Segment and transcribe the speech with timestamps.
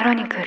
[0.00, 0.44] クロニクル。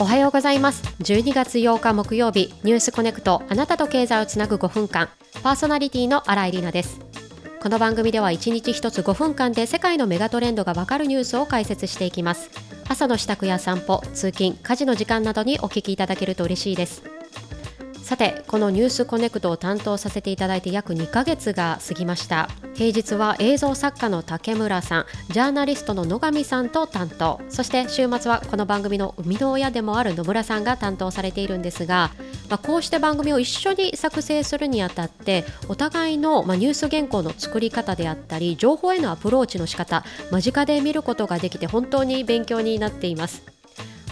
[0.00, 0.82] おはようございます。
[1.04, 3.44] 12月8日木曜日ニュースコネクト。
[3.48, 5.08] あなたと経済をつなぐ5分間。
[5.44, 6.98] パーソナリティの新井里奈です。
[7.62, 12.50] この番組では1日1つ5分間で世界のメガトレンドがわかるニュースを解説していきます。
[12.88, 17.15] 朝の支度や散歩通勤家事の時間などにお聞きいただけると嬉しいです。
[18.06, 22.48] さてこのニュースコネクトを担当させていただいて約2ヶ月が過ぎました。
[22.74, 27.40] 平日は映像作家の竹村さんジャーナリストの野上さんと担当。
[27.48, 32.12] そして週末はこの番組の生みの親でもある野村さんが担当されているんですが、
[32.48, 43.55] まあ、こうして番組を一緒に作成するにあたってお互いの、まあ、ニュース原稿の作り方であったり情報へのアプローチの仕方間近で見ることができて本当に勉強になっています。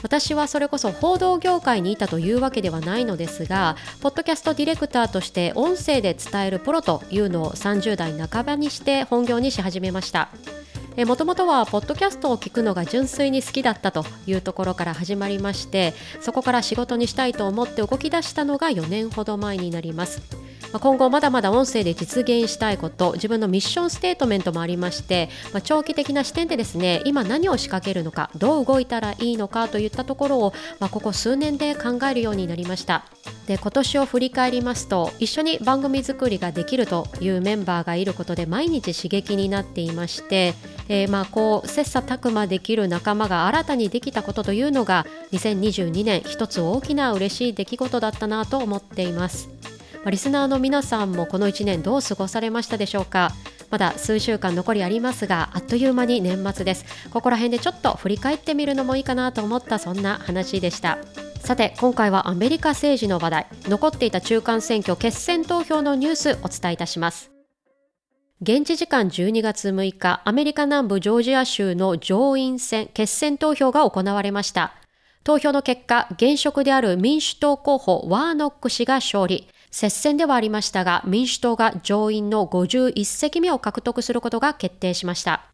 [0.05, 10.29] 私はそれこそ報道業界にいたというわけではないのですがポッドキャストディレクターとして音声で伝えるプロというのを30代半ばにして本業にし始めました。
[11.07, 20.44] もともとはポッドキャストを聞くのが純粋に好きだったというところから始まりましてそこから仕事にしたいと思って動き出したのが4年ほど前になります。
[20.75, 33.05] まあ、今後まだまだ音声で実現したいこと自分のミッションステートメントもありまして、まあ、長期的な視点でですね今何を仕掛けるのかどう動いたらいいのかといったところを、まあ、ここ数年で考えるようになりました
[33.47, 40.55] で今年を振り返りますと一緒に番組作りができるというメンバーがいることで毎日刺激になっていまして、
[40.89, 49.74] えー、まあこう切磋琢磨できる仲間が新たにできたことというのが2022年一つ大きな嬉しい出来事だったなと思っています。
[50.11, 53.33] リスナーの皆さんもこの1年どう過ごされましたでしょうか？
[53.71, 56.85] まだ数週間残りありますがあっという間に年末です。
[57.11, 60.99] ここら辺でちょっと振り返ってみるのもいいかなと思ったそんな話でした。
[61.41, 63.47] さて今回はアメリカ政治の話題。
[63.65, 67.31] 残っていた中間選挙決選投票のニュースお伝えいたします。
[68.43, 74.75] 現地時間12月6日アメリカ南部ジョージア州の上院選決選投票が行われました。
[75.23, 79.49] 投票の結果現職である民主党候補ワーノック氏が勝利。
[79.75, 85.47] 接戦ではありましたが、民主党が上院の51席目を獲得することが決定しました。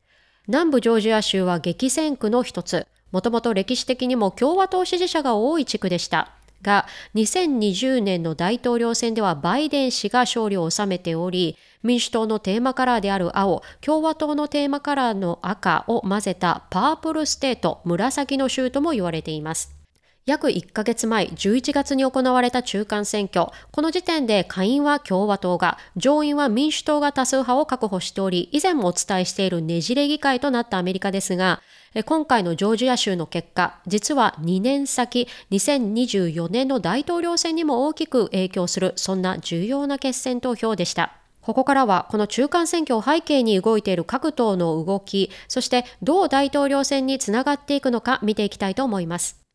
[0.47, 6.33] 南部ジョージア州は激戦区の一つ、もともと歴史的にも共和党支持者が多い地区でした。
[6.61, 19.80] が、2020年の大統領選ではバイデン氏が勝利を収めており、民主党のテーマカラーである青、共和党のテーマカラーの赤を混ぜたパープルステート、紫の州とも言われています。
[20.27, 31.61] 約1ヶ月前11月に行われた中間選挙、この時点で下院は共和党が、上院は民主党が多数派を確保しており、以前もお伝えしているねじれ議会となったアメリカですが、
[32.05, 41.17] 今回のジョージア州の結果、実は2年先、2024年の大統領選にも大きく影響する、そんな重要な決選投票でした。
[41.43, 49.50] ここからはこの中間選挙を背景に動いている各党の動き、そしてどう大統領選につながっていくのか見ていきたいと思います。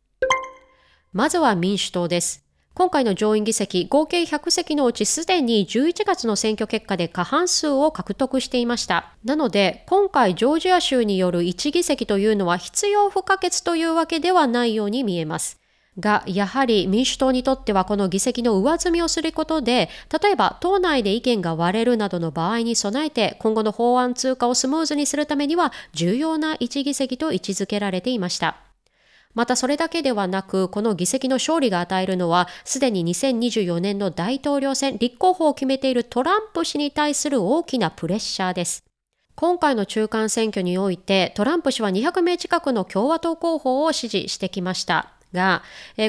[1.15, 2.43] まずは民主党です。
[2.73, 9.13] 今回の上院議席、合計100席のうちすでに11月の選挙結果で過半数を獲得していました。
[9.23, 15.57] なので、今回ジョージア州による1議席というのは必要不可欠というわけではないように見えます。
[15.97, 19.89] が、やはり民主党にとってはこの議席の上積みをすることで、
[20.21, 28.57] 例えば党内で意見が割れるなどの場合に備えて、今後の法案通過をスムーズにするためには重要な1議席と位置づけられていました。
[29.35, 38.83] またそれだけではなく、この議席の勝利が与えるのは、すでに2024年の大統領選立候補を決めているトランプ氏に対する大きなプレッシャーです。
[39.35, 45.11] 今回の中間選挙において、トランプ氏は200名近くの共和党候補を支持してきました。
[45.33, 45.63] が、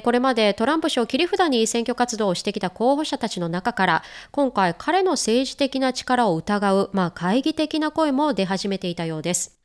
[0.05, 9.56] これまでトランプ氏を切り札に選挙活動をしてきた候補者たちの中から、今回彼の政治的な力を疑う、まあ、懐疑的な声も出始めていたようです。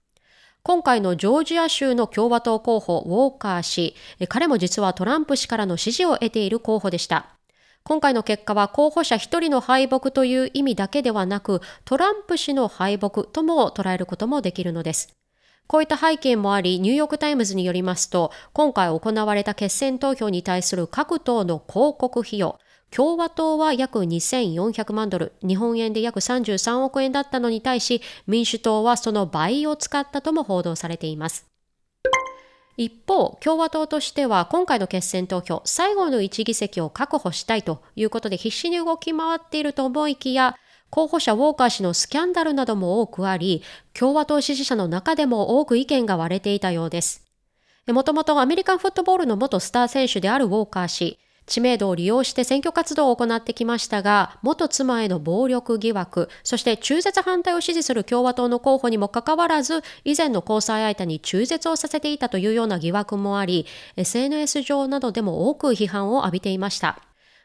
[0.63, 3.95] 今回のジョージア州の共和党候補ウォーカー氏、
[4.27, 7.25] 彼も実はトランプ氏からの支持を得ている候補でした。
[7.83, 15.15] 今回の結果は候補者一人の敗北という意味だけではなく、トランプ氏の敗北とも捉えることもできるのです。
[15.65, 22.59] こういった背景もあり、ニューヨークタイムズによりますと、今回行われた決選投票に対する各党の広告費用、
[22.93, 31.47] 共和党は約2400万ドル、日本円で約33億円だったのに対し、民主党はその倍を使ったとも報道されています。
[32.75, 40.57] 一方、共和党としては今回の決選投票、最後の1議席を確保したいということで必死に動き回っていると思いきや、
[40.89, 47.25] 候補者ウォーカー氏のスキャンダルなども多くあり、共和党支持者の中でも多く意見が割れていたようです。
[47.87, 51.17] もともとアメリカンフットボールの元スター選手であるウォーカー氏、
[51.51, 63.65] 知名度を利用して選挙活動を行ってきましたが、元妻への暴力疑惑、そして中絶反対を支持する共和党の候補にもかかわらず、以前の交際相手に中絶をさせていたというような疑惑もあり、
[63.97, 66.99] SNS 上などでも多く批判を浴びていました。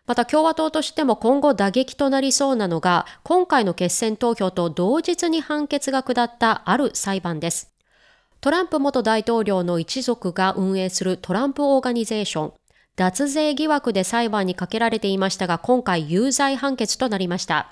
[0.07, 7.73] また共和党としても今後打撃となりそうなのが、今回の決選投票と同日に判決が下ったある裁判です。
[8.41, 12.53] トランプ元大統領の一族が運営するトランプオーガニゼーション、
[12.97, 17.71] 脱税疑惑で裁判にかけられていましたが、今回有罪判決となりました。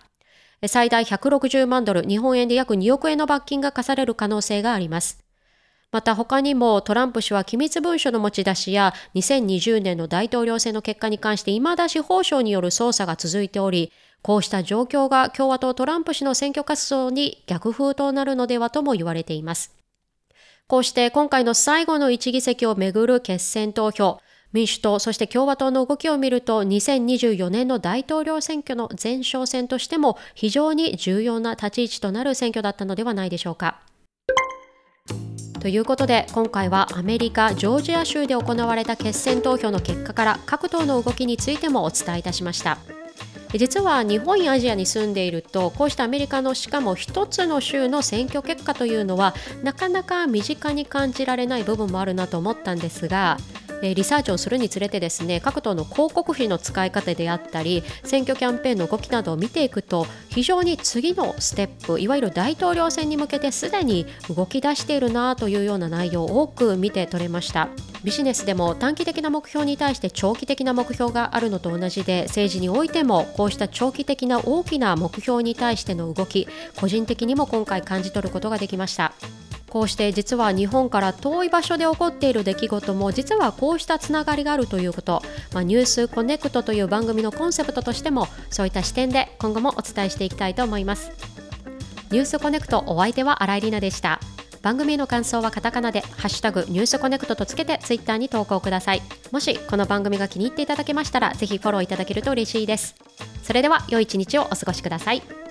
[0.67, 5.25] 最大160万ドル、日本円で約2億円の罰金が課される可能性があります。
[5.93, 19.75] また他にもトランプ氏は機密文書の持ち出しや2020年の大統領選の結果に関して未だ司法省による捜査が続いており、こうした状況が共和党トランプ氏の選挙活動に逆風となるのではとも言われています。
[20.67, 24.19] こうして今回の最後の一議席をめぐる決選投票、
[24.55, 33.81] 民主党、そして共和党の動きを見ると、2024年の大統領選挙の前哨戦としても非常に重要な立ち位置となる選挙だったのではないでしょうか。
[35.59, 42.77] ということで今回はアメリカ・ジョージア州で行われた決選投票の結果から各党の動きについてもお伝えいたしました
[43.55, 53.39] 実は日本やアジアに住んでいるとこうしたアメリカのしかも一つの州の選挙結果というのはなかなか身近に感じられない部分もあるなと思ったんですが
[53.83, 67.69] えリサーチをするにつれてですね各党の広告費の使い方であったり選挙キャンペーンの動きなどを見ていくと非常に次のステップいわゆる大統領選に向けてすでに動き出しているなというような内容を多く見て取れました。
[68.05, 79.15] ビジネスでも短期的な目標に対して長期的な目標があるのと同じで政治においてもこうした長期的な大きな目標に対しての動き個人的にも今回感じ取ることができました。
[79.75, 85.21] こうして実は日本から遠い場所で起こっている出来事も実はこうしたつながりがあるということ、
[85.53, 91.11] まあ、ニュースコネクトという番組のコンセプトとしてもそういった視点で今後もお伝えしていきたいと思います。
[92.13, 94.21] ニュースコネクトお相手は新井里奈でした。
[94.63, 99.03] 番組の感想はカタカナで「ハッシュタグニュースコネクト」とつけてツイッターに投稿ください。
[99.33, 102.95] もしこの番組が気に入っていただけましたらぜひフォローいただけると嬉しいです。
[103.43, 105.44] それでは良い一日をお過ごしください。